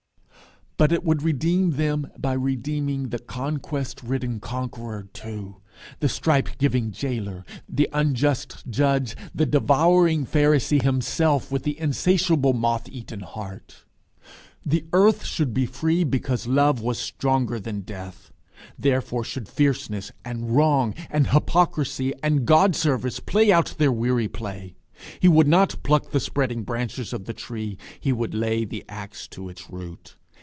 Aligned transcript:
But 0.77 0.91
it 0.91 1.03
would 1.03 1.21
redeem 1.21 1.73
them 1.73 2.09
by 2.17 2.33
redeeming 2.33 3.09
the 3.09 3.19
conquest 3.19 4.01
ridden 4.01 4.39
conqueror 4.39 5.07
too, 5.13 5.57
the 5.99 6.09
stripe 6.09 6.57
giving 6.57 6.91
jailer, 6.91 7.45
the 7.69 7.87
unjust 7.93 8.65
judge, 8.67 9.15
the 9.31 9.45
devouring 9.45 10.25
Pharisee 10.25 10.81
himself 10.81 11.51
with 11.51 11.61
the 11.65 11.79
insatiable 11.79 12.53
moth 12.53 12.89
eaten 12.89 13.19
heart. 13.19 13.85
The 14.65 14.87
earth 14.91 15.23
should 15.23 15.53
be 15.53 15.67
free 15.67 16.03
because 16.03 16.47
Love 16.47 16.81
was 16.81 16.97
stronger 16.97 17.59
than 17.59 17.81
Death. 17.81 18.31
Therefore 18.79 19.23
should 19.23 19.47
fierceness 19.47 20.11
and 20.25 20.55
wrong 20.55 20.95
and 21.11 21.27
hypocrisy 21.27 22.11
and 22.23 22.43
God 22.43 22.75
service 22.75 23.19
play 23.19 23.51
out 23.51 23.75
their 23.77 23.91
weary 23.91 24.27
play. 24.27 24.77
He 25.19 25.27
would 25.27 25.47
not 25.47 25.83
pluck 25.83 26.09
the 26.09 26.19
spreading 26.19 26.63
branches 26.63 27.13
of 27.13 27.25
the 27.25 27.33
tree; 27.35 27.77
he 27.99 28.11
would 28.11 28.33
lay 28.33 28.65
the 28.65 28.83
axe 28.89 29.27
to 29.27 29.47
its 29.47 29.69
root. 29.69 30.15